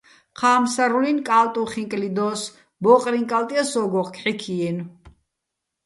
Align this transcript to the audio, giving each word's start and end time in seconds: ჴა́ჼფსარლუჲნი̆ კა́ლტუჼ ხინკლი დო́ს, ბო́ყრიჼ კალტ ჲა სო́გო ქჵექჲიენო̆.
ჴა́ჼფსარლუჲნი̆ 0.37 1.25
კა́ლტუჼ 1.27 1.63
ხინკლი 1.71 2.09
დო́ს, 2.17 2.41
ბო́ყრიჼ 2.83 3.21
კალტ 3.31 3.49
ჲა 3.55 3.63
სო́გო 3.71 4.01
ქჵექჲიენო̆. 4.13 4.87